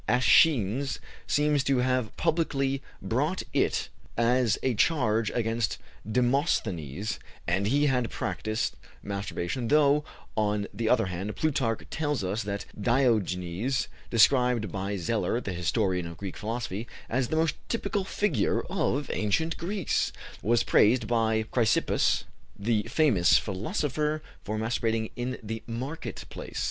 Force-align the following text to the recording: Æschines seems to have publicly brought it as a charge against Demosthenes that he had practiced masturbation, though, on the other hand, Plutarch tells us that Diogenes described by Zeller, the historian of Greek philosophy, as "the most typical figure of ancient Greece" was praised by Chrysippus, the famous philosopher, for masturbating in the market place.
Æschines 0.09 0.97
seems 1.27 1.63
to 1.65 1.77
have 1.77 2.17
publicly 2.17 2.81
brought 3.03 3.43
it 3.53 3.89
as 4.17 4.57
a 4.63 4.73
charge 4.73 5.29
against 5.35 5.77
Demosthenes 6.11 7.19
that 7.45 7.67
he 7.67 7.85
had 7.85 8.09
practiced 8.09 8.77
masturbation, 9.03 9.67
though, 9.67 10.03
on 10.35 10.65
the 10.73 10.89
other 10.89 11.05
hand, 11.05 11.35
Plutarch 11.35 11.87
tells 11.91 12.23
us 12.23 12.41
that 12.41 12.65
Diogenes 12.81 13.89
described 14.09 14.71
by 14.71 14.97
Zeller, 14.97 15.39
the 15.39 15.53
historian 15.53 16.07
of 16.07 16.17
Greek 16.17 16.35
philosophy, 16.35 16.87
as 17.07 17.27
"the 17.27 17.35
most 17.35 17.53
typical 17.69 18.03
figure 18.03 18.61
of 18.71 19.07
ancient 19.13 19.55
Greece" 19.57 20.11
was 20.41 20.63
praised 20.63 21.05
by 21.07 21.43
Chrysippus, 21.51 22.23
the 22.57 22.81
famous 22.89 23.37
philosopher, 23.37 24.23
for 24.43 24.57
masturbating 24.57 25.11
in 25.15 25.37
the 25.43 25.61
market 25.67 26.25
place. 26.31 26.59